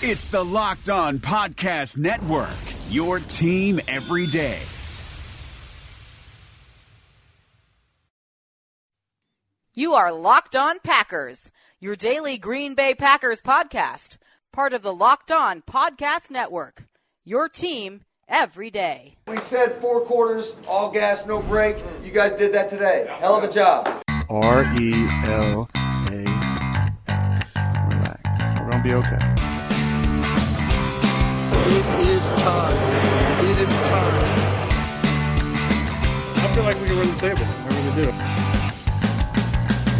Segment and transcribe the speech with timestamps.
[0.00, 2.54] It's the Locked On Podcast Network,
[2.88, 4.60] your team every day.
[9.74, 11.50] You are Locked On Packers,
[11.80, 14.18] your daily Green Bay Packers podcast,
[14.52, 16.84] part of the Locked On Podcast Network.
[17.24, 19.16] Your team every day.
[19.26, 21.76] We said four quarters, all gas, no break.
[22.04, 23.08] You guys did that today.
[23.18, 23.88] Hell of a job.
[24.30, 24.92] R E
[25.24, 27.50] L A X.
[27.88, 28.60] Relax.
[28.60, 29.37] We're gonna be okay.
[31.70, 32.72] It is time.
[33.44, 34.38] It is time.
[36.36, 37.44] I feel like we can run the table.
[37.64, 38.08] We're going to do.
[38.08, 38.14] It.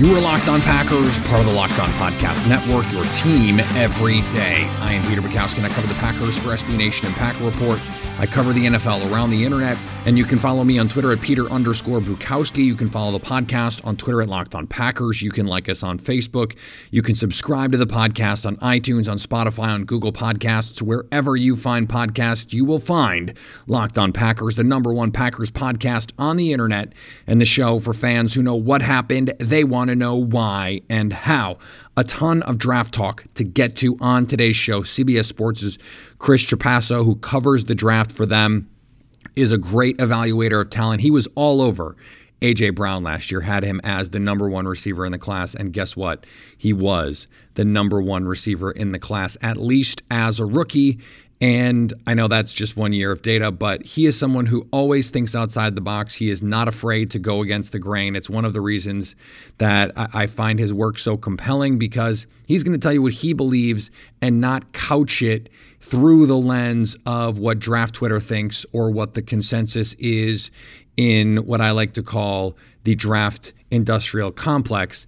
[0.00, 4.22] You are Locked On Packers, part of the Locked On Podcast Network, your team every
[4.30, 4.66] day.
[4.80, 7.78] I am Peter Bukowski, and I cover the Packers for SB Nation and Packer Report.
[8.18, 9.76] I cover the NFL around the internet,
[10.08, 12.64] and you can follow me on Twitter at Peter underscore Bukowski.
[12.64, 15.20] You can follow the podcast on Twitter at Locked On Packers.
[15.20, 16.56] You can like us on Facebook.
[16.90, 20.80] You can subscribe to the podcast on iTunes, on Spotify, on Google Podcasts.
[20.80, 23.36] Wherever you find podcasts, you will find
[23.66, 26.94] Locked On Packers, the number one Packers podcast on the internet,
[27.26, 31.12] and the show for fans who know what happened, they want to know why and
[31.12, 31.58] how
[31.98, 34.80] a ton of draft talk to get to on today's show.
[34.80, 35.76] CBS Sports'
[36.16, 38.70] Chris Trapasso, who covers the draft for them,
[39.34, 41.02] is a great evaluator of talent.
[41.02, 41.96] He was all over
[42.40, 45.54] AJ Brown last year, had him as the number one receiver in the class.
[45.54, 46.24] And guess what?
[46.56, 50.98] He was the number one receiver in the class, at least as a rookie.
[51.40, 55.10] And I know that's just one year of data, but he is someone who always
[55.10, 56.16] thinks outside the box.
[56.16, 58.16] He is not afraid to go against the grain.
[58.16, 59.14] It's one of the reasons
[59.58, 63.34] that I find his work so compelling because he's going to tell you what he
[63.34, 65.48] believes and not couch it
[65.80, 70.50] through the lens of what draft Twitter thinks or what the consensus is
[70.96, 75.06] in what I like to call the draft industrial complex.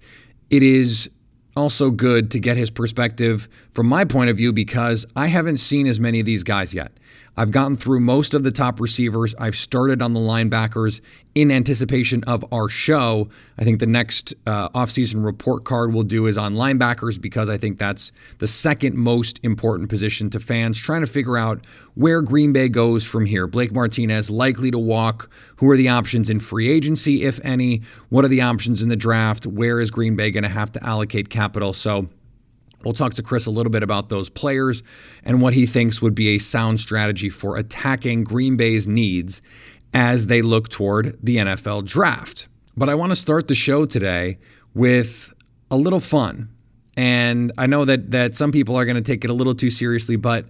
[0.49, 1.09] It is
[1.55, 5.87] also good to get his perspective from my point of view because I haven't seen
[5.87, 6.91] as many of these guys yet.
[7.37, 9.33] I've gotten through most of the top receivers.
[9.35, 10.99] I've started on the linebackers
[11.33, 13.29] in anticipation of our show.
[13.57, 17.57] I think the next uh, offseason report card we'll do is on linebackers because I
[17.57, 21.65] think that's the second most important position to fans trying to figure out
[21.95, 23.47] where Green Bay goes from here.
[23.47, 25.29] Blake Martinez likely to walk.
[25.57, 27.81] Who are the options in free agency, if any?
[28.09, 29.45] What are the options in the draft?
[29.45, 31.71] Where is Green Bay going to have to allocate capital?
[31.71, 32.09] So,
[32.83, 34.83] We'll talk to Chris a little bit about those players
[35.23, 39.41] and what he thinks would be a sound strategy for attacking Green Bay's needs
[39.93, 42.47] as they look toward the NFL draft.
[42.75, 44.37] But I want to start the show today
[44.73, 45.33] with
[45.69, 46.49] a little fun.
[46.97, 49.69] And I know that that some people are going to take it a little too
[49.69, 50.45] seriously, but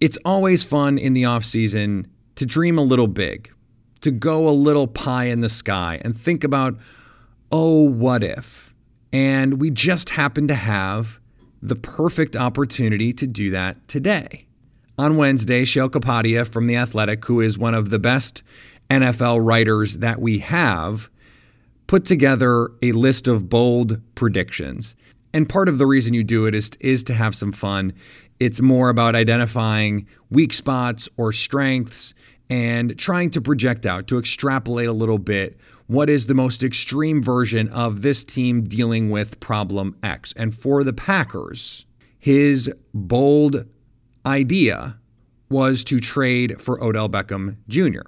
[0.00, 2.06] it's always fun in the offseason
[2.36, 3.52] to dream a little big,
[4.00, 6.78] to go a little pie in the sky and think about,
[7.50, 8.74] oh, what if?
[9.12, 11.18] And we just happen to have
[11.62, 14.46] the perfect opportunity to do that today.
[14.98, 18.42] On Wednesday, Sheil Kapadia from The Athletic, who is one of the best
[18.90, 21.08] NFL writers that we have,
[21.86, 24.96] put together a list of bold predictions.
[25.32, 27.92] And part of the reason you do it is, is to have some fun.
[28.40, 32.14] It's more about identifying weak spots or strengths
[32.50, 35.58] and trying to project out, to extrapolate a little bit
[35.88, 40.34] what is the most extreme version of this team dealing with problem X.
[40.36, 41.86] And for the Packers,
[42.18, 43.64] his bold
[44.24, 44.98] idea
[45.48, 48.02] was to trade for Odell Beckham Jr.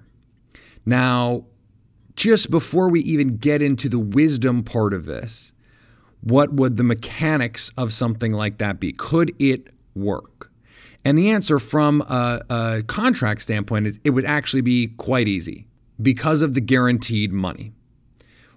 [0.84, 1.46] Now,
[2.14, 5.54] just before we even get into the wisdom part of this,
[6.20, 8.92] what would the mechanics of something like that be?
[8.92, 10.52] Could it work?
[11.02, 15.66] And the answer from a, a contract standpoint is it would actually be quite easy
[16.00, 17.72] because of the guaranteed money.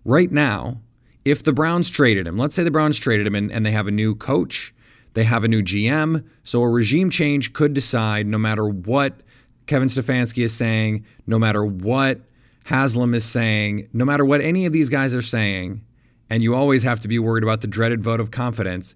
[0.06, 0.82] Right now,
[1.26, 3.88] if the Browns traded him, let's say the Browns traded him and, and they have
[3.88, 4.74] a new coach,
[5.14, 9.22] they have a new GM, so a regime change could decide no matter what
[9.66, 12.22] Kevin Stefanski is saying, no matter what
[12.66, 15.84] Haslam is saying, no matter what any of these guys are saying,
[16.30, 18.96] and you always have to be worried about the dreaded vote of confidence,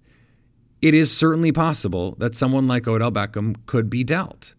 [0.82, 4.54] it is certainly possible that someone like Odell Beckham could be dealt.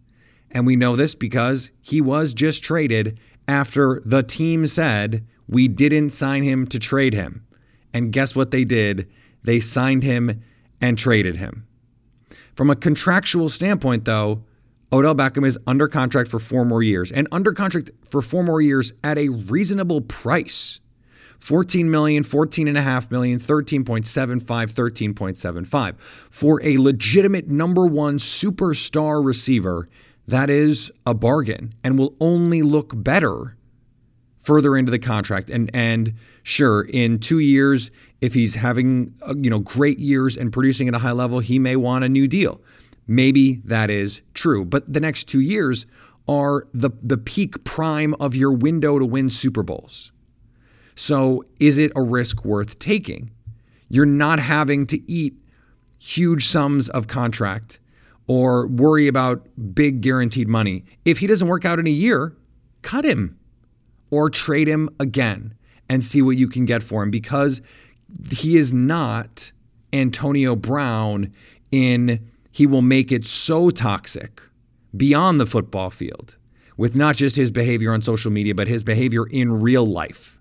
[0.51, 3.19] And we know this because he was just traded
[3.49, 7.45] after the team said, we didn't sign him to trade him.
[7.93, 9.09] And guess what they did?
[9.43, 10.43] They signed him
[10.79, 11.65] and traded him.
[12.55, 14.43] From a contractual standpoint, though,
[14.93, 18.61] Odell Beckham is under contract for four more years and under contract for four more
[18.61, 20.79] years at a reasonable price.
[21.39, 25.97] 14 million, 14 and a half million, 13.75, 13.75
[26.29, 29.87] for a legitimate number one superstar receiver.
[30.29, 33.55] That is a bargain and will only look better
[34.37, 35.49] further into the contract.
[35.49, 37.91] And and sure, in two years,
[38.21, 41.59] if he's having uh, you know great years and producing at a high level, he
[41.59, 42.61] may want a new deal.
[43.09, 44.63] maybe that is true.
[44.63, 45.85] But the next two years
[46.27, 50.11] are the, the peak prime of your window to win Super Bowls.
[50.95, 53.31] So is it a risk worth taking?
[53.89, 55.33] You're not having to eat
[55.97, 57.79] huge sums of contract
[58.29, 60.85] or worry about big guaranteed money.
[61.03, 62.37] If he doesn't work out in a year,
[62.83, 63.39] cut him
[64.11, 65.55] or trade him again
[65.89, 67.59] and see what you can get for him because
[68.29, 69.51] he is not
[69.91, 71.33] Antonio Brown
[71.71, 74.41] in he will make it so toxic
[74.95, 76.35] beyond the football field
[76.77, 80.37] with not just his behavior on social media, but his behavior in real life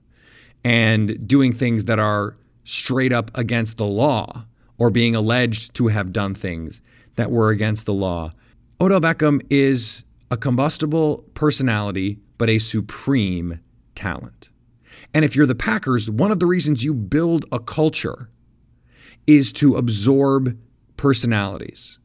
[0.63, 4.45] and doing things that are straight up against the law
[4.77, 6.83] or being alleged to have done things
[7.19, 8.33] that were against the law.
[8.81, 13.59] Odell Beckham is a combustible personality, but a supreme
[13.97, 14.51] talent.
[15.13, 18.31] And if you're the Packers, one of the reasons you build a culture
[19.27, 20.57] is to absorb
[20.97, 21.99] personalities.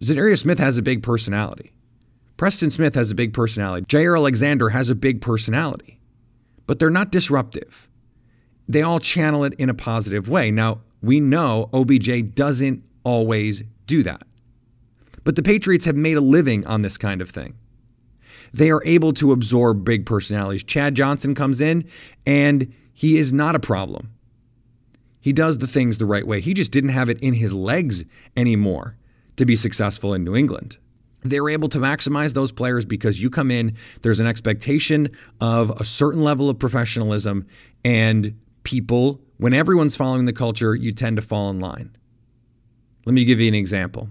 [0.00, 1.72] Za'Darius Smith has a big personality.
[2.36, 3.86] Preston Smith has a big personality.
[3.86, 6.00] Jaire Alexander has a big personality.
[6.66, 7.88] But they're not disruptive.
[8.68, 10.50] They all channel it in a positive way.
[10.50, 14.24] Now, we know OBJ doesn't always do that.
[15.24, 17.54] But the Patriots have made a living on this kind of thing.
[18.52, 20.64] They are able to absorb big personalities.
[20.64, 21.88] Chad Johnson comes in
[22.26, 24.12] and he is not a problem.
[25.20, 26.40] He does the things the right way.
[26.40, 28.04] He just didn't have it in his legs
[28.36, 28.96] anymore
[29.36, 30.78] to be successful in New England.
[31.22, 35.08] They're able to maximize those players because you come in, there's an expectation
[35.40, 37.46] of a certain level of professionalism,
[37.84, 41.96] and people, when everyone's following the culture, you tend to fall in line.
[43.06, 44.08] Let me give you an example.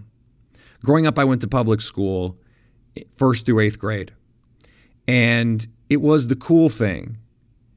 [0.84, 2.38] Growing up, I went to public school
[3.16, 4.14] first through eighth grade.
[5.08, 7.18] And it was the cool thing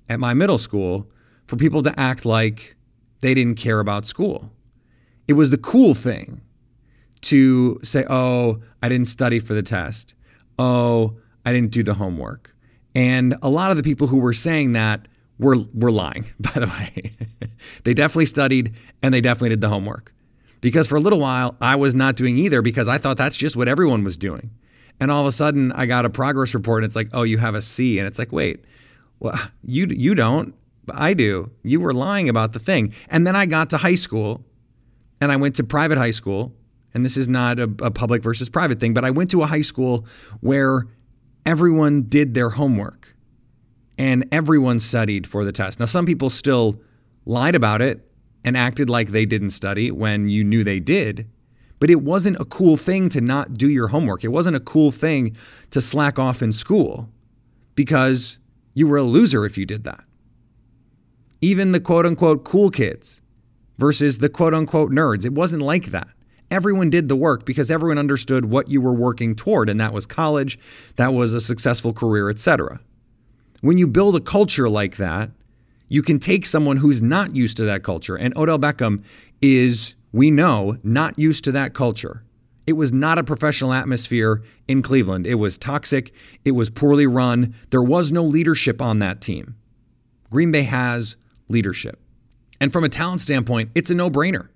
[0.08, 1.10] at my middle school
[1.46, 2.76] for people to act like
[3.20, 4.50] they didn't care about school.
[5.26, 6.42] It was the cool thing
[7.22, 10.14] to say, oh, I didn't study for the test.
[10.58, 12.54] Oh, I didn't do the homework.
[12.94, 15.08] And a lot of the people who were saying that
[15.38, 17.16] were, were lying, by the way.
[17.84, 20.13] they definitely studied and they definitely did the homework.
[20.64, 23.54] Because for a little while, I was not doing either because I thought that's just
[23.54, 24.50] what everyone was doing.
[24.98, 27.36] And all of a sudden, I got a progress report, and it's like, oh, you
[27.36, 28.64] have a C, and it's like, wait,
[29.20, 30.54] well, you you don't,
[30.86, 31.50] but I do.
[31.62, 32.94] You were lying about the thing.
[33.10, 34.42] And then I got to high school,
[35.20, 36.54] and I went to private high school,
[36.94, 39.46] and this is not a, a public versus private thing, but I went to a
[39.46, 40.06] high school
[40.40, 40.86] where
[41.44, 43.14] everyone did their homework,
[43.98, 45.78] and everyone studied for the test.
[45.78, 46.80] Now, some people still
[47.26, 48.03] lied about it
[48.44, 51.28] and acted like they didn't study when you knew they did.
[51.80, 54.24] But it wasn't a cool thing to not do your homework.
[54.24, 55.36] It wasn't a cool thing
[55.70, 57.08] to slack off in school
[57.74, 58.38] because
[58.74, 60.04] you were a loser if you did that.
[61.40, 63.22] Even the quote unquote cool kids
[63.78, 66.08] versus the quote unquote nerds, it wasn't like that.
[66.50, 70.06] Everyone did the work because everyone understood what you were working toward, and that was
[70.06, 70.58] college,
[70.96, 72.80] that was a successful career, etc.
[73.60, 75.30] When you build a culture like that,
[75.94, 79.04] you can take someone who's not used to that culture, and Odell Beckham
[79.40, 82.24] is we know, not used to that culture.
[82.66, 85.24] It was not a professional atmosphere in Cleveland.
[85.24, 86.12] It was toxic.
[86.44, 87.54] It was poorly run.
[87.70, 89.54] There was no leadership on that team.
[90.30, 91.14] Green Bay has
[91.48, 92.00] leadership.
[92.60, 94.48] And from a talent standpoint, it's a no brainer.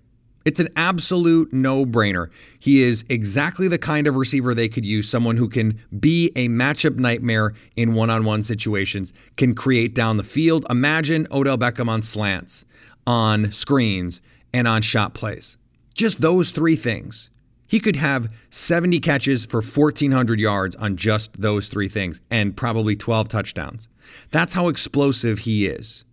[0.48, 2.30] It's an absolute no brainer.
[2.58, 6.48] He is exactly the kind of receiver they could use, someone who can be a
[6.48, 10.64] matchup nightmare in one on one situations, can create down the field.
[10.70, 12.64] Imagine Odell Beckham on slants,
[13.06, 14.22] on screens,
[14.54, 15.58] and on shot plays.
[15.92, 17.28] Just those three things.
[17.66, 22.96] He could have 70 catches for 1,400 yards on just those three things and probably
[22.96, 23.86] 12 touchdowns.
[24.30, 26.06] That's how explosive he is.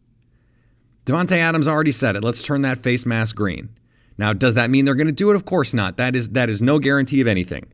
[1.06, 2.24] Davante Adams already said it.
[2.26, 3.70] Let's turn that face mask green.
[4.18, 5.36] Now, does that mean they're going to do it?
[5.36, 5.98] Of course not.
[5.98, 7.66] That is that is no guarantee of anything.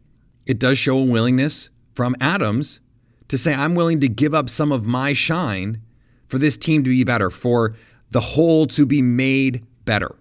[0.46, 2.80] It does show a willingness from Adams
[3.28, 5.82] to say, I'm willing to give up some of my shine
[6.28, 7.76] for this team to be better, for
[8.10, 10.16] the whole to be made better.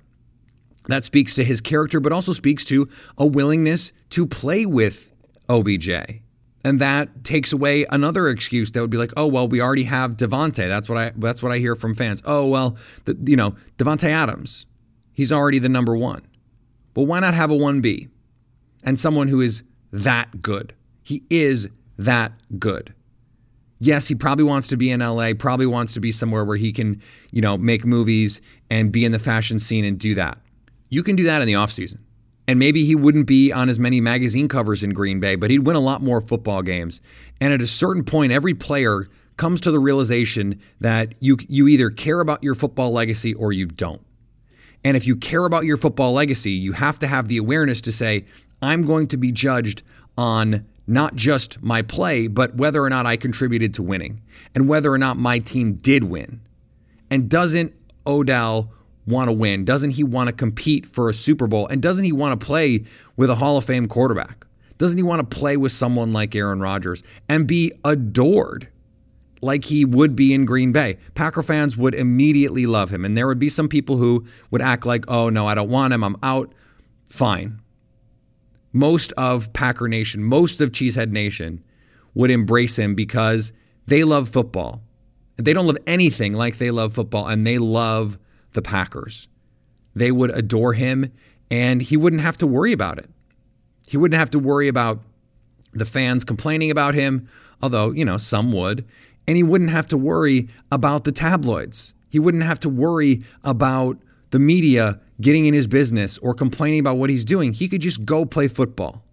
[0.86, 5.12] That speaks to his character, but also speaks to a willingness to play with
[5.48, 5.90] OBJ.
[6.64, 10.16] And that takes away another excuse that would be like, oh well, we already have
[10.16, 10.68] Davante.
[10.68, 12.20] That's what I that's what I hear from fans.
[12.24, 14.66] Oh well, the, you know Davante Adams,
[15.12, 16.26] he's already the number one.
[16.94, 18.08] Well, why not have a one B,
[18.82, 19.62] and someone who is
[19.92, 20.74] that good?
[21.02, 22.94] He is that good.
[23.78, 25.32] Yes, he probably wants to be in LA.
[25.36, 27.00] Probably wants to be somewhere where he can,
[27.32, 30.38] you know, make movies and be in the fashion scene and do that.
[30.90, 32.00] You can do that in the offseason.
[32.46, 35.60] And maybe he wouldn't be on as many magazine covers in Green Bay, but he'd
[35.60, 37.00] win a lot more football games.
[37.40, 41.88] And at a certain point, every player comes to the realization that you you either
[41.88, 44.02] care about your football legacy or you don't.
[44.84, 47.92] And if you care about your football legacy, you have to have the awareness to
[47.92, 48.24] say,
[48.62, 49.82] I'm going to be judged
[50.16, 54.20] on not just my play, but whether or not I contributed to winning
[54.54, 56.40] and whether or not my team did win.
[57.10, 57.74] And doesn't
[58.06, 58.72] Odell
[59.06, 59.64] want to win?
[59.64, 61.66] Doesn't he want to compete for a Super Bowl?
[61.66, 62.84] And doesn't he want to play
[63.16, 64.46] with a Hall of Fame quarterback?
[64.78, 68.68] Doesn't he want to play with someone like Aaron Rodgers and be adored
[69.40, 70.98] like he would be in Green Bay?
[71.14, 73.04] Packer fans would immediately love him.
[73.04, 75.92] And there would be some people who would act like, oh, no, I don't want
[75.92, 76.04] him.
[76.04, 76.52] I'm out.
[77.06, 77.60] Fine.
[78.72, 81.64] Most of Packer Nation, most of Cheesehead Nation
[82.14, 83.52] would embrace him because
[83.86, 84.82] they love football.
[85.36, 88.18] They don't love anything like they love football, and they love
[88.52, 89.26] the Packers.
[89.94, 91.12] They would adore him,
[91.50, 93.08] and he wouldn't have to worry about it.
[93.88, 95.00] He wouldn't have to worry about
[95.72, 97.28] the fans complaining about him,
[97.62, 98.84] although, you know, some would.
[99.26, 101.94] And he wouldn't have to worry about the tabloids.
[102.08, 103.98] He wouldn't have to worry about
[104.30, 107.52] the media getting in his business or complaining about what he's doing.
[107.52, 109.04] He could just go play football.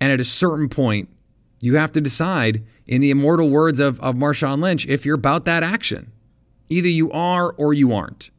[0.00, 1.08] And at a certain point,
[1.60, 5.44] you have to decide, in the immortal words of, of Marshawn Lynch, if you're about
[5.44, 6.12] that action.
[6.68, 8.30] Either you are or you aren't.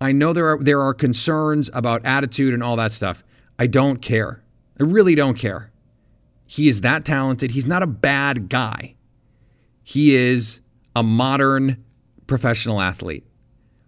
[0.00, 3.24] I know there are there are concerns about attitude and all that stuff.
[3.58, 4.42] I don't care.
[4.78, 5.72] I really don't care.
[6.46, 7.52] He is that talented.
[7.52, 8.95] He's not a bad guy.
[9.88, 10.60] He is
[10.96, 11.84] a modern
[12.26, 13.24] professional athlete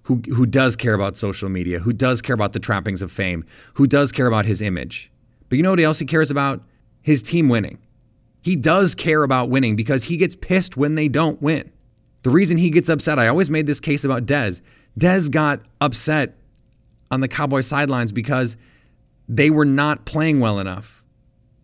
[0.05, 3.45] who who does care about social media, who does care about the trappings of fame,
[3.75, 5.11] who does care about his image.
[5.49, 6.62] But you know what else he cares about?
[7.02, 7.78] His team winning.
[8.40, 11.69] He does care about winning because he gets pissed when they don't win.
[12.23, 14.61] The reason he gets upset, I always made this case about Dez.
[14.97, 16.37] Dez got upset
[17.11, 18.57] on the Cowboy sidelines because
[19.28, 21.02] they were not playing well enough.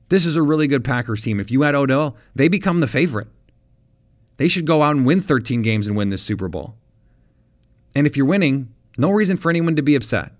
[0.09, 1.39] This is a really good Packers team.
[1.39, 3.29] If you had Odell, they become the favorite.
[4.37, 6.75] They should go out and win 13 games and win this Super Bowl.
[7.95, 10.33] And if you're winning, no reason for anyone to be upset.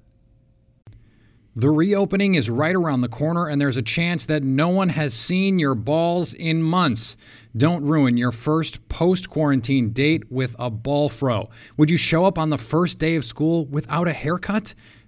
[1.57, 5.15] The reopening is right around the corner, and there's a chance that no one has
[5.15, 7.17] seen your balls in months.
[7.57, 11.49] Don't ruin your first post quarantine date with a ball fro.
[11.77, 14.75] Would you show up on the first day of school without a haircut?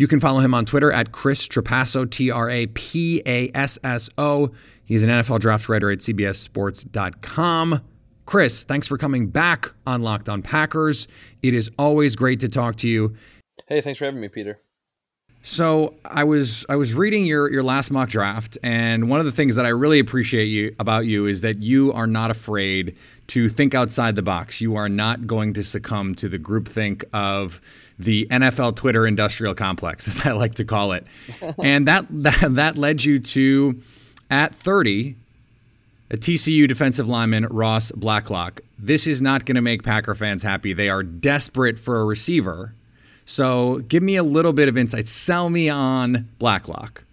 [0.00, 3.78] You can follow him on Twitter at Chris Trapasso, T R A P A S
[3.84, 4.50] S O.
[4.82, 7.82] He's an NFL draft writer at CBSSports.com.
[8.24, 11.06] Chris, thanks for coming back on Locked On Packers.
[11.42, 13.14] It is always great to talk to you.
[13.68, 14.62] Hey, thanks for having me, Peter.
[15.42, 19.32] So I was I was reading your your last mock draft, and one of the
[19.32, 23.50] things that I really appreciate you about you is that you are not afraid to
[23.50, 24.62] think outside the box.
[24.62, 27.60] You are not going to succumb to the groupthink of
[28.00, 31.06] the NFL Twitter industrial complex, as I like to call it,
[31.62, 33.80] and that that, that led you to
[34.30, 35.16] at 30
[36.12, 38.62] a TCU defensive lineman, Ross Blacklock.
[38.76, 40.72] This is not going to make Packer fans happy.
[40.72, 42.74] They are desperate for a receiver.
[43.24, 45.06] So give me a little bit of insight.
[45.06, 47.04] Sell me on Blacklock.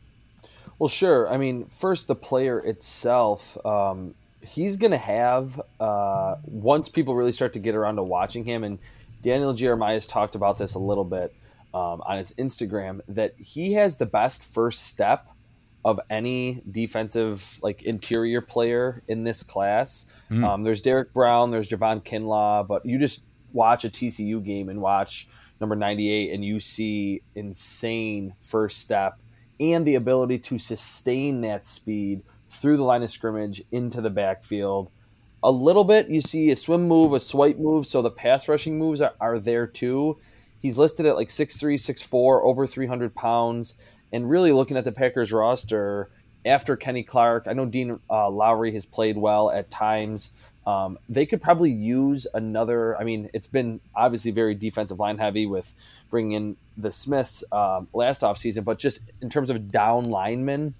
[0.79, 1.29] Well, sure.
[1.31, 7.31] I mean, first, the player itself, um, he's going to have, uh, once people really
[7.31, 8.79] start to get around to watching him, and
[9.27, 11.35] Daniel Jeremiah's talked about this a little bit
[11.73, 15.27] um, on his Instagram, that he has the best first step
[15.83, 20.05] of any defensive like interior player in this class.
[20.31, 20.45] Mm.
[20.45, 24.79] Um, there's Derrick Brown, there's Javon Kinlaw, but you just watch a TCU game and
[24.79, 25.27] watch
[25.59, 29.19] number 98 and you see insane first step
[29.59, 34.89] and the ability to sustain that speed through the line of scrimmage into the backfield.
[35.47, 38.77] A little bit, you see a swim move, a swipe move, so the pass rushing
[38.77, 40.17] moves are, are there too.
[40.61, 43.75] He's listed at like 6'3, 6'4, over 300 pounds
[44.11, 46.09] and really looking at the Packers roster
[46.45, 50.31] after Kenny Clark, I know Dean uh, Lowry has played well at times.
[50.65, 52.97] Um, they could probably use another.
[52.97, 55.73] I mean, it's been obviously very defensive line heavy with
[56.09, 60.73] bringing in the Smiths um, last offseason, but just in terms of down linemen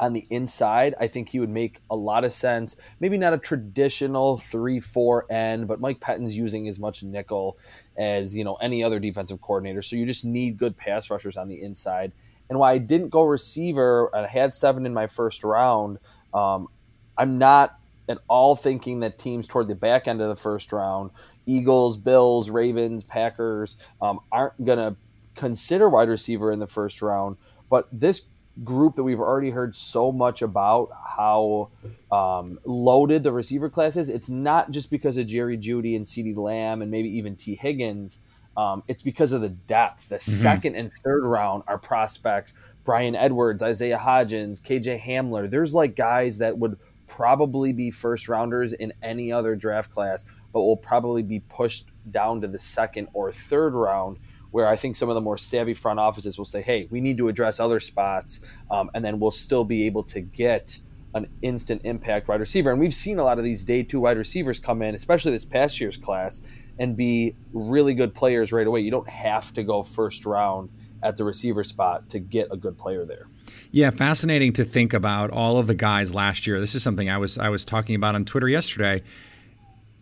[0.00, 2.76] on the inside, I think he would make a lot of sense.
[3.00, 7.58] Maybe not a traditional 3 4 end, but Mike Pettine's using as much nickel
[7.96, 9.82] as you know any other defensive coordinator.
[9.82, 12.12] So you just need good pass rushers on the inside
[12.48, 15.98] and why I didn't go receiver, I had seven in my first round.
[16.32, 16.68] Um,
[17.16, 21.10] I'm not at all thinking that teams toward the back end of the first round,
[21.46, 24.96] Eagles, Bills, Ravens, Packers, um, aren't going to
[25.34, 27.36] consider wide receiver in the first round.
[27.70, 28.22] But this
[28.62, 31.70] group that we've already heard so much about how
[32.12, 36.36] um, loaded the receiver class is, it's not just because of Jerry Jeudy and CeeDee
[36.36, 38.20] Lamb and maybe even Tee Higgins.
[38.56, 40.08] Um, it's because of the depth.
[40.08, 40.30] The mm-hmm.
[40.30, 42.54] second and third round are prospects.
[42.84, 45.50] Bryan Edwards, Isaiah Hodgins, KJ Hamler.
[45.50, 50.62] There's like guys that would probably be first rounders in any other draft class, but
[50.62, 54.18] will probably be pushed down to the second or third round.
[54.54, 57.18] Where I think some of the more savvy front offices will say, "Hey, we need
[57.18, 58.40] to address other spots,"
[58.70, 60.78] um, and then we'll still be able to get
[61.12, 62.70] an instant impact wide receiver.
[62.70, 65.44] And we've seen a lot of these day two wide receivers come in, especially this
[65.44, 66.40] past year's class,
[66.78, 68.80] and be really good players right away.
[68.80, 70.70] You don't have to go first round
[71.02, 73.26] at the receiver spot to get a good player there.
[73.72, 76.60] Yeah, fascinating to think about all of the guys last year.
[76.60, 79.02] This is something I was I was talking about on Twitter yesterday.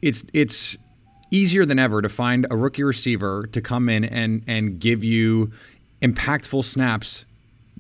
[0.02, 0.76] It's it's
[1.32, 5.50] easier than ever to find a rookie receiver to come in and and give you
[6.00, 7.24] impactful snaps.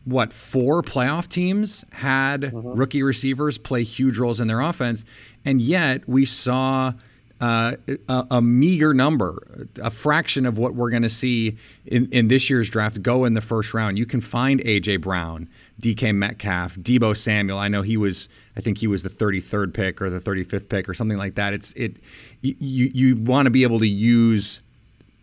[0.04, 2.72] What four playoff teams had mm-hmm.
[2.72, 5.04] rookie receivers play huge roles in their offense,
[5.44, 6.94] and yet we saw
[7.42, 7.76] uh,
[8.08, 12.48] a, a, meager number, a fraction of what we're going to see in, in this
[12.48, 13.98] year's draft go in the first round.
[13.98, 15.48] You can find AJ Brown,
[15.82, 17.58] DK Metcalf, Deebo Samuel.
[17.58, 20.88] I know he was, I think he was the 33rd pick or the 35th pick
[20.88, 21.52] or something like that.
[21.52, 21.96] It's it,
[22.40, 24.62] you you want to be able to use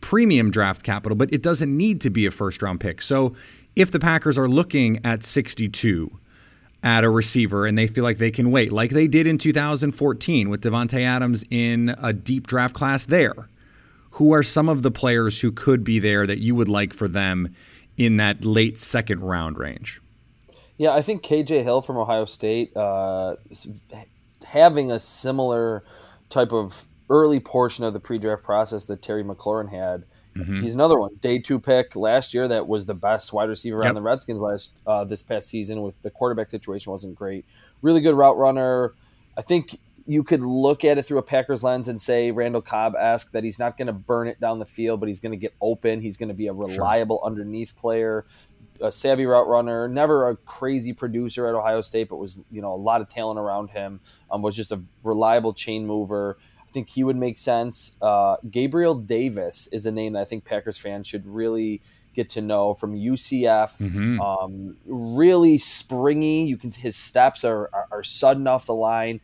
[0.01, 3.01] premium draft capital, but it doesn't need to be a first round pick.
[3.01, 3.35] So
[3.75, 6.11] if the Packers are looking at 62
[6.83, 10.49] at a receiver and they feel like they can wait, like they did in 2014
[10.49, 13.47] with Davante Adams in a deep draft class there.
[14.13, 17.07] Who are some of the players who could be there that you would like for
[17.07, 17.55] them
[17.95, 20.01] in that late second round range?
[20.79, 23.35] Yeah, I think KJ Hill from Ohio State uh,
[24.43, 25.83] having a similar
[26.31, 30.05] type of early portion of the pre-draft process that Terry McLaurin had
[30.39, 30.63] Mm-hmm.
[30.63, 32.47] He's another one, day two pick last year.
[32.47, 33.89] That was the best wide receiver yep.
[33.89, 35.81] on the Redskins last uh, this past season.
[35.81, 37.45] With the quarterback situation wasn't great.
[37.81, 38.93] Really good route runner.
[39.37, 42.95] I think you could look at it through a Packers lens and say Randall Cobb
[42.97, 45.37] esque that he's not going to burn it down the field, but he's going to
[45.37, 46.01] get open.
[46.01, 47.27] He's going to be a reliable sure.
[47.27, 48.25] underneath player,
[48.81, 49.87] a savvy route runner.
[49.87, 53.39] Never a crazy producer at Ohio State, but was you know a lot of talent
[53.39, 53.99] around him.
[54.31, 56.37] Um, was just a reliable chain mover.
[56.67, 57.93] I think he would make sense.
[58.01, 61.81] Uh, Gabriel Davis is a name that I think Packers fans should really
[62.13, 63.77] get to know from UCF.
[63.77, 64.19] Mm-hmm.
[64.21, 66.45] Um, really springy.
[66.45, 69.21] You can his steps are, are, are sudden off the line.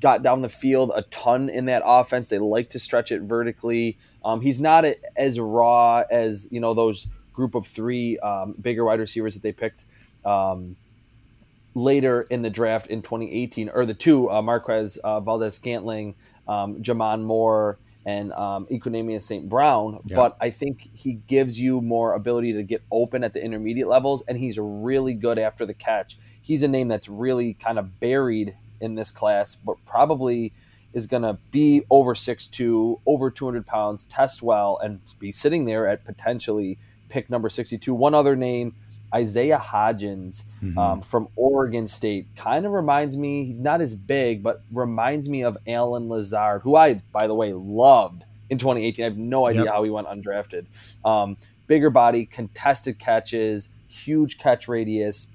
[0.00, 2.28] Got down the field a ton in that offense.
[2.28, 3.98] They like to stretch it vertically.
[4.24, 8.84] Um, he's not a, as raw as you know those group of three um, bigger
[8.84, 9.84] wide receivers that they picked
[10.24, 10.76] um,
[11.74, 16.14] later in the draft in 2018, or the two uh, Marquez uh, Valdes Scantling
[16.48, 19.48] um, J'Mon Moore and um, Equanimeous St.
[19.48, 20.16] Brown, Yeah.
[20.16, 24.22] but I think he gives you more ability to get open at the intermediate levels,
[24.28, 26.18] and he's really good after the catch.
[26.42, 30.52] He's a name that's really kind of buried in this class, but probably
[30.92, 35.88] is going to be over 6'2, over 200 pounds, test well, and be sitting there
[35.88, 36.78] at potentially
[37.14, 37.94] pick number 62.
[37.94, 38.74] One other name,
[39.14, 40.76] Isaiah Hodgins Mhm.
[40.76, 45.42] um, from Oregon State, kind of reminds me, he's not as big, but reminds me
[45.44, 49.04] of Allen Lazard, who I, by the way, loved in 2018.
[49.04, 49.72] I have no idea Yep.
[49.72, 50.66] how he went undrafted.
[51.04, 51.36] Um,
[51.68, 55.28] bigger body, contested catches, huge catch radius,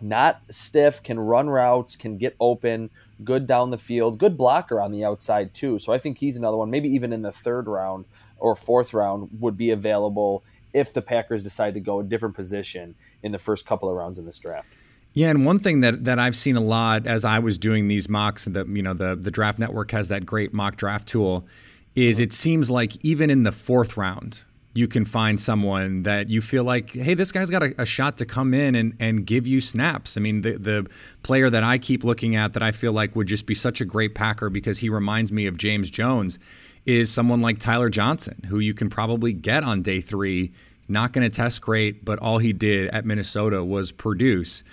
[0.00, 2.90] not stiff, can run routes, can get open,
[3.22, 5.78] good down the field, good blocker on the outside too.
[5.78, 8.06] So I think he's another one, maybe even in the third round
[8.40, 12.94] or fourth round would be available if the Packers decide to go a different position
[13.22, 14.70] in the first couple of rounds in this draft.
[15.14, 18.08] Yeah, and one thing that, that I've seen a lot as I was doing these
[18.08, 21.46] mocks, and the you know the the Draft Network has that great mock draft tool,
[21.94, 22.24] is mm-hmm.
[22.24, 26.64] it seems like even in the fourth round, you can find someone that you feel
[26.64, 29.60] like, hey, this guy's got a, a shot to come in and, and give you
[29.60, 30.16] snaps.
[30.16, 30.86] I mean, the the
[31.22, 33.84] player that I keep looking at that I feel like would just be such a
[33.84, 36.38] great Packer because he reminds me of James Jones
[36.86, 40.52] is someone like Tyler Johnson, who you can probably get on day three.
[40.88, 44.64] Not going to test great, but all he did at Minnesota was produce.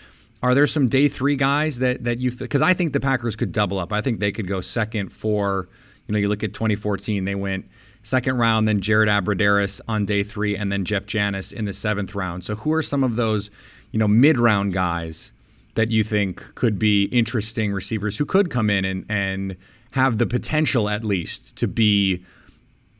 [0.42, 3.52] Are there some day three guys that that you because I think the Packers could
[3.52, 3.92] double up.
[3.92, 5.68] I think they could go second for
[6.08, 7.70] you know you look at 2014 they went
[8.02, 12.16] second round then Jared Abbrederis on day three and then Jeff Janis in the seventh
[12.16, 12.46] round.
[12.46, 13.50] So who are some of those
[13.92, 15.34] you know mid round guys
[15.76, 19.58] that you think could be interesting receivers who could come in and and
[19.92, 22.24] have the potential at least to be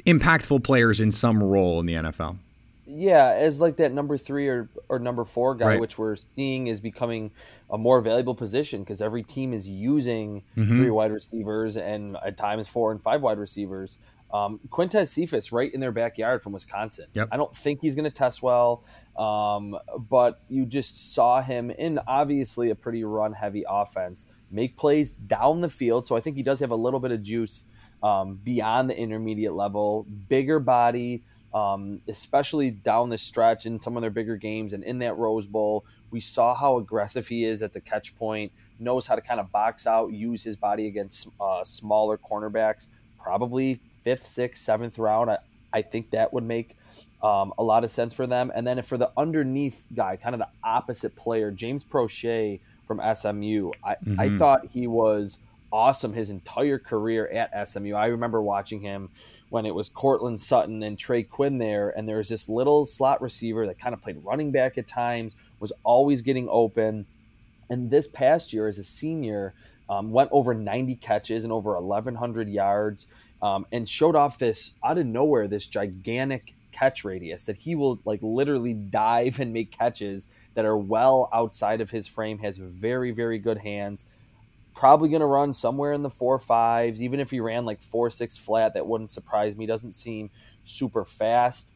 [0.06, 2.38] impactful players in some role in the NFL?
[2.92, 5.80] Yeah, as like that number three or, or number four guy, Right.
[5.80, 7.30] which we're seeing is becoming
[7.70, 10.76] a more valuable position because every team is using Mhm.
[10.76, 14.00] three wide receivers and at times four and five wide receivers.
[14.34, 17.06] Um, Quintez Cephus right in their backyard from Wisconsin.
[17.14, 17.30] Yep.
[17.32, 18.84] I don't think he's going to test well,
[19.18, 19.78] um,
[20.10, 25.62] but you just saw him in obviously a pretty run heavy offense make plays down
[25.62, 26.08] the field.
[26.08, 27.64] So I think he does have a little bit of juice
[28.02, 31.22] um, beyond the intermediate level, bigger body,
[31.54, 35.46] um, especially down the stretch in some of their bigger games and in that Rose
[35.46, 35.86] Bowl.
[36.12, 39.52] We saw how aggressive he is at the catch point, knows how to kind of
[39.52, 42.88] box out, use his body against uh, smaller cornerbacks,
[43.20, 45.30] probably fifth, sixth, seventh round.
[45.30, 45.38] I,
[45.74, 46.78] I think that would make
[47.22, 48.52] um, a lot of sense for them.
[48.56, 53.72] And then for the underneath guy, kind of the opposite player, James Proche from SMU,
[53.84, 54.40] I, I Mhm.
[54.40, 55.38] thought he was
[55.72, 57.94] awesome his entire career at SMU.
[57.94, 59.12] I remember watching him
[59.50, 63.22] when it was Courtland Sutton and Trey Quinn there, and there was this little slot
[63.22, 67.06] receiver that kind of played running back at times, was always getting open.
[67.70, 69.54] And this past year, as a senior,
[69.88, 73.06] um, went over 90 catches and over 1,100 yards,
[73.44, 78.00] um, and showed off this out of nowhere this gigantic catch radius that he will
[78.06, 82.40] like literally dive and make catches that are well outside of his frame.
[82.40, 84.06] Has very very good hands
[84.76, 87.02] probably going to run somewhere in the four fives.
[87.02, 89.66] Even if he ran like four six flat, that wouldn't surprise me.
[89.66, 90.30] Doesn't seem
[90.64, 91.68] super fast.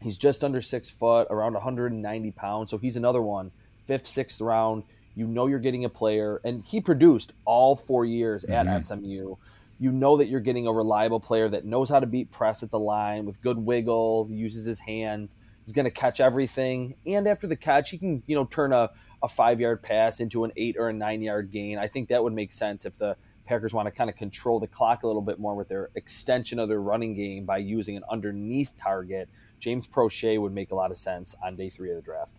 [0.00, 2.70] He's just under six foot, around 190 pounds.
[2.70, 3.50] So he's another one,
[3.86, 4.84] fifth, sixth round.
[5.16, 8.76] You know you're getting a player, and he produced all four years at Mhm.
[8.82, 9.34] SMU.
[9.78, 12.70] You know that you're getting a reliable player that knows how to beat press at
[12.70, 15.36] the line with good wiggle, uses his hands.
[15.64, 18.90] He's going to catch everything, and after the catch, he can you know turn a
[19.22, 21.78] a five yard pass into an eight or a nine yard gain.
[21.78, 24.66] I think that would make sense if the Packers want to kind of control the
[24.66, 28.04] clock a little bit more with their extension of their running game by using an
[28.10, 29.28] underneath target.
[29.58, 32.32] James Proche would make a lot of sense on day three of the draft.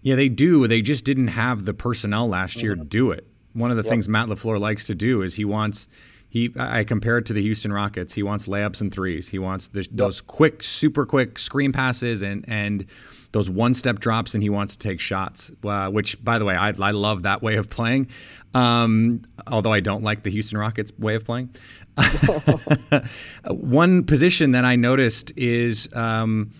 [0.00, 0.66] Yeah, they do.
[0.68, 2.88] They just didn't have the personnel last year to mm-hmm.
[2.88, 3.26] do it.
[3.52, 3.90] One of the Yep.
[3.90, 5.88] things Matt LaFleur likes to do is he wants
[6.28, 8.14] he I compare it to the Houston Rockets.
[8.14, 9.28] He wants layups and threes.
[9.28, 12.86] He wants the, those quick, super quick screen passes and and
[13.32, 15.50] those one step drops, and he wants to take shots.
[15.64, 18.08] Uh, which, by the way, I, I love that way of playing.
[18.54, 21.50] Um, although I don't like the Houston Rockets way of playing.
[23.46, 26.52] One position that I noticed is, um,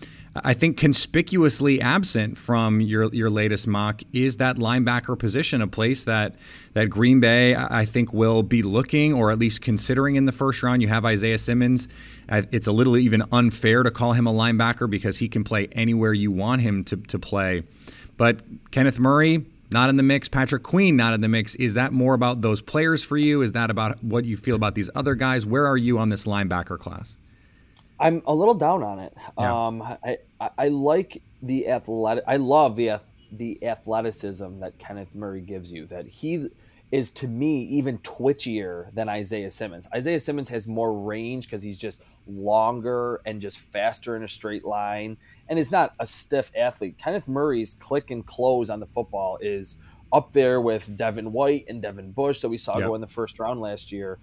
[0.43, 6.03] I think, conspicuously absent from your your latest mock is that linebacker position, a place
[6.03, 6.35] that
[6.73, 10.61] that Green Bay I think will be looking or at least considering in the first
[10.63, 10.81] round.
[10.81, 11.87] You have Isaiah Simmons.
[12.29, 16.13] It's a little even unfair to call him a linebacker because he can play anywhere
[16.13, 17.63] you want him to, to play.
[18.17, 20.27] But Kenneth Murray, not in the mix.
[20.27, 21.55] Patrick Queen, not in the mix.
[21.55, 23.41] Is that more about those players for you?
[23.41, 25.45] Is that about what you feel about these other guys?
[25.45, 27.17] Where are you on this linebacker class?
[27.99, 29.13] I'm a little down on it.
[29.37, 29.67] Yeah.
[29.67, 32.23] Um, I, I, I like the athletic.
[32.27, 32.99] I love the
[33.31, 35.85] the athleticism that Kenneth Murray gives you.
[35.85, 36.47] That he
[36.91, 39.87] is to me even twitchier than Isaiah Simmons.
[39.93, 44.65] Isaiah Simmons has more range because he's just longer and just faster in a straight
[44.65, 46.97] line and is not a stiff athlete.
[46.97, 49.77] Kenneth Murray's click and close on the football is
[50.11, 52.87] up there with Devin White and Devin Bush that we saw Yep.
[52.87, 54.17] go in the first round last year.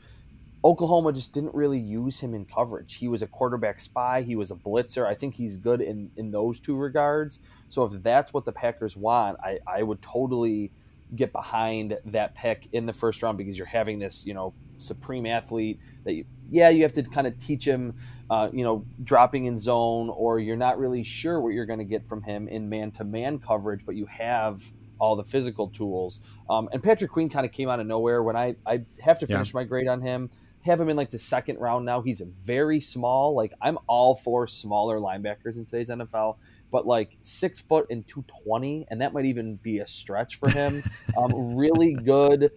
[0.65, 2.97] Oklahoma just didn't really use him in coverage.
[2.97, 4.23] He was a quarterback spy.
[4.23, 5.07] He was a blitzer.
[5.07, 7.39] I think he's good in, in those two regards.
[7.69, 10.73] So if that's what the Packers want, I, I would totally
[11.15, 15.25] get behind that pick in the first round because you're having this, you know, supreme
[15.25, 17.95] athlete that you, yeah, you have to kind of teach him,
[18.29, 21.85] uh, you know, dropping in zone, or you're not really sure what you're going to
[21.85, 26.21] get from him in man to man coverage, but you have all the physical tools.
[26.51, 29.27] Um, and Patrick Queen kind of came out of nowhere when I, I have to
[29.29, 29.37] Yeah.
[29.37, 30.31] finish my grade on him.
[30.67, 32.03] Have him in like the second round now.
[32.03, 33.35] He's very small.
[33.35, 36.37] Like I'm all for smaller linebackers in today's NFL,
[36.71, 40.51] but like six foot and two twenty, and that might even be a stretch for
[40.51, 40.83] him.
[41.17, 42.51] um, really good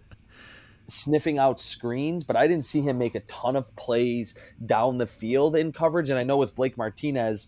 [0.88, 4.34] sniffing out screens, but I didn't see him make a ton of plays
[4.66, 6.10] down the field in coverage.
[6.10, 7.46] And I know with Blake Martinez,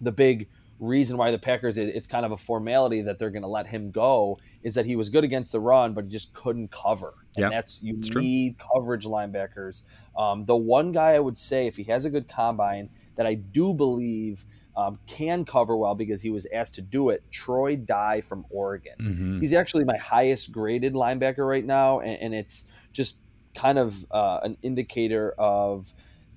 [0.00, 0.48] the big
[0.80, 3.90] reason why the Packers it's kind of a formality that they're going to let him
[3.90, 7.14] go is that he was good against the run, but he just couldn't cover.
[7.36, 8.20] And Yep, that's you it's true.
[8.22, 9.82] need coverage linebackers.
[10.16, 13.34] Um, the one guy I would say, if he has a good combine, that I
[13.34, 14.44] do believe
[14.76, 17.24] um, can cover well because he was asked to do it.
[17.32, 18.92] Troy Dye from Oregon.
[19.00, 19.40] Mhm.
[19.40, 23.16] He's actually my highest graded linebacker right now, and, and it's just
[23.56, 25.92] kind of uh, an indicator of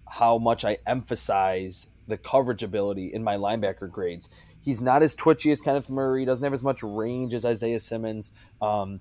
[0.07, 4.29] how much I emphasize the coverage ability in my linebacker grades.
[4.59, 6.21] He's not as twitchy as Kenneth Murray.
[6.21, 8.31] He Doesn't have as much range as Isaiah Simmons.
[8.61, 8.99] Um,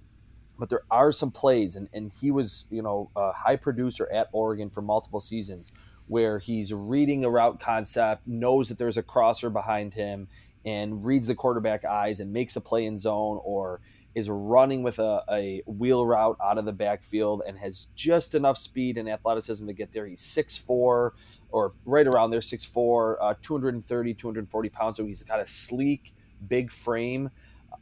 [0.58, 4.28] but there are some plays, and, and he was, you know, a high producer at
[4.32, 5.72] Oregon for multiple seasons
[6.06, 10.28] where he's reading a route concept, knows that there's a crosser behind him,
[10.64, 13.80] and reads the quarterback eyes and makes a play in zone or
[14.14, 18.58] is running with a, a wheel route out of the backfield and has just enough
[18.58, 20.06] speed and athleticism to get there.
[20.06, 21.12] He's 6'4
[21.50, 24.96] or right around there, 6'4, uh, 230, 240 pounds.
[24.96, 26.12] So he's got a sleek,
[26.48, 27.30] big frame.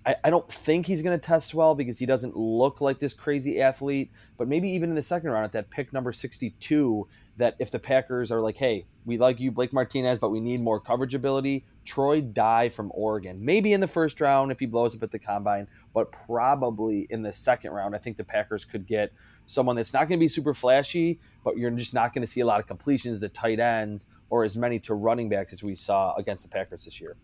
[0.05, 3.15] I, I don't think he's going to test well because he doesn't look like this
[3.15, 4.11] crazy athlete.
[4.37, 7.79] But maybe even in the second round at that pick number 62, that if the
[7.79, 11.65] Packers are like, hey, we like you, Blake Martinez, but we need more coverage ability,
[11.89, 13.43] Troy Dye from Oregon.
[13.43, 17.23] Maybe in the first round if he blows up at the combine, but probably in
[17.23, 17.95] the second round.
[17.95, 19.11] I think the Packers could get
[19.47, 22.41] someone that's not going to be super flashy, but you're just not going to see
[22.41, 25.75] a lot of completions to tight ends or as many to running backs as we
[25.75, 27.17] saw against the Packers this year.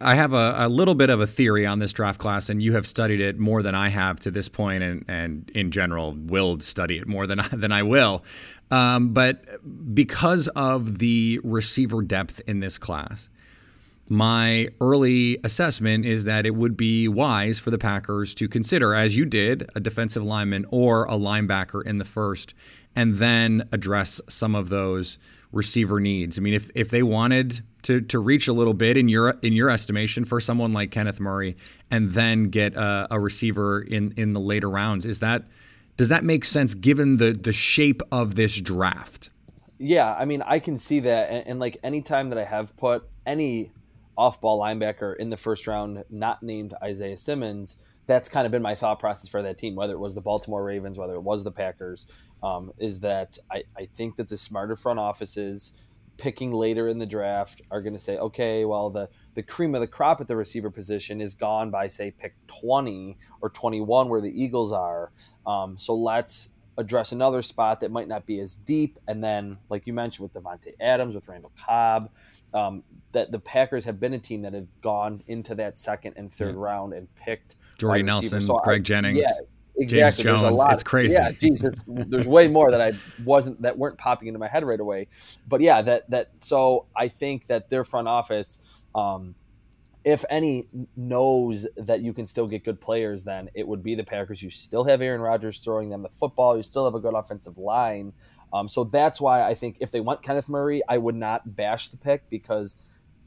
[0.00, 2.72] I have a, a little bit of a theory on this draft class, and you
[2.72, 6.58] have studied it more than I have to this point, and, and in general, will
[6.60, 8.24] study it more than I, than I will.
[8.70, 9.44] Um, but
[9.94, 13.28] because of the receiver depth in this class,
[14.10, 19.16] my early assessment is that it would be wise for the Packers to consider, as
[19.16, 22.52] you did, a defensive lineman or a linebacker in the first,
[22.96, 25.16] and then address some of those
[25.52, 26.38] receiver needs.
[26.38, 29.52] I mean, if if they wanted to to reach a little bit in your in
[29.52, 31.56] your estimation for someone like Kenneth Murray,
[31.88, 35.44] and then get a, a receiver in in the later rounds, is that
[35.96, 39.30] does that make sense given the the shape of this draft?
[39.78, 43.08] Yeah, I mean, I can see that, and, and like anytime that I have put
[43.24, 43.70] any
[44.20, 48.74] off-ball linebacker in the first round, not named Isaiah Simmons, that's kind of been my
[48.74, 49.74] thought process for that team.
[49.74, 52.06] Whether it was the Baltimore Ravens, whether it was the Packers,
[52.42, 55.72] um, is that I, I think that the smarter front offices
[56.18, 59.80] picking later in the draft are going to say, okay, well the the cream of
[59.80, 64.20] the crop at the receiver position is gone by say pick 20 or 21 where
[64.20, 65.12] the Eagles are.
[65.46, 68.98] Um, so let's address another spot that might not be as deep.
[69.06, 72.10] And then, like you mentioned, with Davante Adams, with Randall Cobb,
[72.54, 72.82] um,
[73.12, 76.54] that the Packers have been a team that have gone into that second and third
[76.54, 78.02] round and picked Jordy.
[78.02, 79.24] Nelson, So I- Greg Jennings, yeah,
[79.86, 80.24] James exactly.
[80.24, 80.62] There's Jones.
[80.70, 81.14] It's crazy.
[81.14, 82.92] Yeah, geez, there's, there's way more that I
[83.24, 85.08] wasn't that weren't popping into my head right away.
[85.48, 88.58] But yeah, that that so I think that their front office.
[88.94, 89.34] Um,
[90.02, 94.02] if any knows that you can still get good players, then it would be the
[94.02, 94.42] Packers.
[94.42, 96.56] You still have Aaron Rodgers throwing them the football.
[96.56, 98.14] You still have a good offensive line.
[98.52, 101.88] Um, so that's why I think if they want Kenneth Murray, I would not bash
[101.88, 102.76] the pick because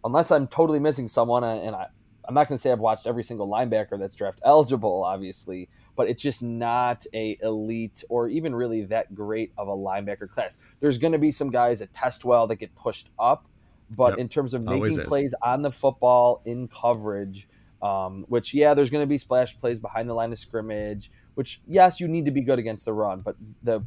[0.04, 1.88] unless I'm totally missing someone, and I,
[2.28, 6.10] I'm not going to say I've watched every single linebacker that's draft eligible, obviously, but
[6.10, 10.58] it's just not a elite or even really that great of a linebacker class.
[10.80, 13.48] There's going to be some guys that test well that get pushed up,
[13.90, 14.18] but Yep.
[14.20, 17.48] in terms of making plays on the football in coverage,
[17.82, 21.12] um, which yeah, there's going to be splash plays behind the line of scrimmage.
[21.36, 23.84] Which yes, you need to be good against the run, but the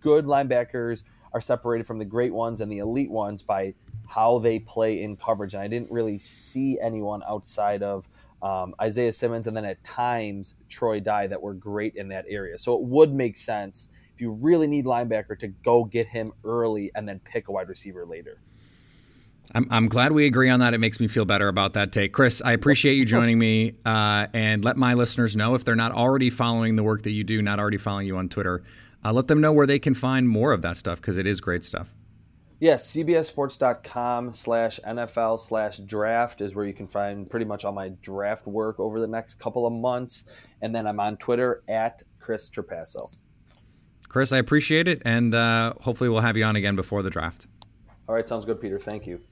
[0.00, 3.74] good linebackers are separated from the great ones and the elite ones by
[4.08, 5.54] how they play in coverage.
[5.54, 8.08] And I didn't really see anyone outside of
[8.42, 12.58] um, Isaiah Simmons and then at times Troy Dye that were great in that area.
[12.58, 16.90] So it would make sense if you really need linebacker, to go get him early
[16.94, 18.36] and then pick a wide receiver later.
[19.54, 20.74] I'm, I'm glad we agree on that.
[20.74, 22.12] It makes me feel better about that take.
[22.12, 25.92] Chris, I appreciate you joining me uh, and let my listeners know if they're not
[25.92, 28.62] already following the work that you do, not already following you on Twitter,
[29.04, 31.40] uh, let them know where they can find more of that stuff because it is
[31.40, 31.94] great stuff.
[32.60, 37.88] Yes, cbssports.com slash NFL slash draft is where you can find pretty much all my
[38.02, 40.26] draft work over the next couple of months.
[40.60, 43.10] And then I'm on Twitter at Chris Trapasso.
[44.10, 45.00] Chris, I appreciate it.
[45.06, 47.46] And uh, hopefully we'll have you on again before the draft.
[48.06, 48.78] All right, sounds good, Peter.
[48.78, 49.22] Thank you.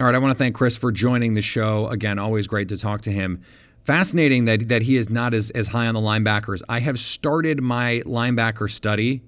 [0.00, 1.88] All right, I want to thank Chris for joining the show.
[1.88, 3.42] Again, always great to talk to him.
[3.88, 6.60] Fascinating that, that he is not as, as high on the linebackers.
[6.68, 9.22] I have started my linebacker study,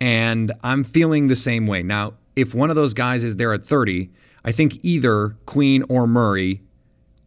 [0.00, 1.82] and I'm feeling the same way.
[1.82, 4.08] Now, if one of those guys is there at 30,
[4.42, 6.62] I think either Queen or Murray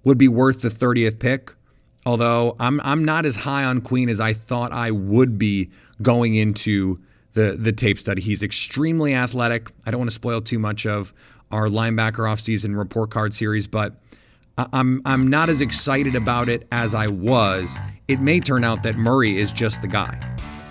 [0.03, 1.53] would be worth the 30th pick.
[2.07, 5.69] Although I'm I'm not as high on Queen as I thought I would be
[6.01, 6.99] going into
[7.33, 8.19] the the tape study.
[8.23, 9.69] He's extremely athletic.
[9.85, 11.13] I don't want to spoil too much of
[11.51, 13.93] our linebacker offseason report card series, but
[14.57, 17.75] I'm I'm not as excited about it as I was.
[18.07, 20.17] It may turn out that Murray is just the guy.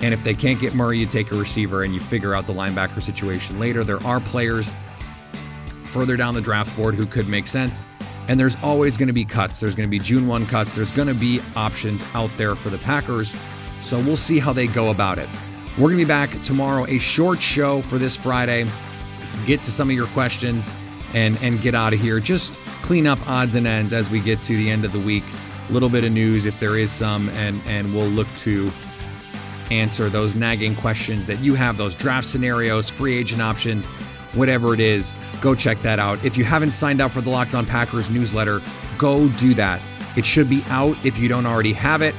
[0.01, 2.53] And if they can't get Murray, you take a receiver and you figure out the
[2.53, 3.85] linebacker situation later.
[3.85, 4.73] There are players
[5.87, 7.81] further down the draft board who could make sense.
[8.29, 9.61] And there's always going to be cuts.
[9.61, 10.75] There's going to be June 1 cuts.
[10.75, 13.35] There's going to be options out there for the Packers.
[13.83, 15.29] So we'll see how they go about it.
[15.77, 18.67] We're going to be back tomorrow, a short show for this Friday
[19.47, 20.69] get to some of your questions
[21.15, 22.21] and and get out of here.
[22.21, 25.25] Just clean up odds and ends as we get to the end of the week.
[25.69, 28.71] A little bit of news if there is some, and and we'll look to
[29.71, 33.87] answer those nagging questions that you have, those draft scenarios, free agent options,
[34.35, 35.13] whatever it is.
[35.41, 36.23] Go check that out.
[36.25, 38.61] If you haven't signed up for the Locked On Packers newsletter,
[38.99, 39.81] go do that.
[40.17, 42.15] It should be out if you don't already have it.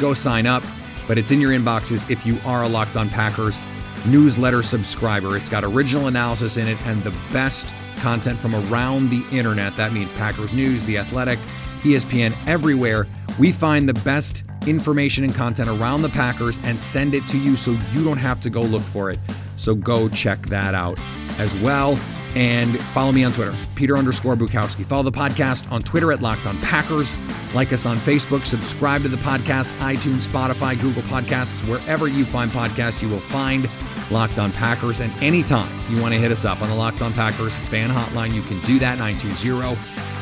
[0.00, 0.62] Go sign up,
[1.08, 3.58] but it's in your inboxes if you are a Locked On Packers
[4.06, 5.36] newsletter subscriber.
[5.36, 9.76] It's got original analysis in it and the best content from around the internet.
[9.76, 11.38] That means Packers News, The Athletic,
[11.82, 13.06] ESPN, everywhere.
[13.38, 17.56] We find the best information and content around the Packers and send it to you
[17.56, 19.18] so you don't have to go look for it.
[19.56, 20.98] So go check that out
[21.38, 21.98] as well.
[22.34, 24.86] And follow me on Twitter, Peter underscore Bukowski.
[24.86, 27.14] Follow the podcast on Twitter at Locked On Packers.
[27.54, 28.46] Like us on Facebook.
[28.46, 33.68] Subscribe to the podcast, iTunes, Spotify, Google Podcasts, wherever you find podcasts, you will find
[34.12, 35.00] Locked On Packers.
[35.00, 38.32] And anytime you want to hit us up on the Locked On Packers fan hotline,
[38.34, 39.74] you can do that 920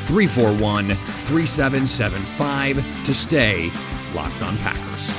[0.07, 0.87] 341
[1.27, 3.71] 3775 to stay
[4.15, 5.11] locked on Packers.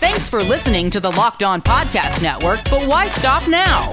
[0.00, 3.92] Thanks for listening to the Locked On Podcast Network, but why stop now?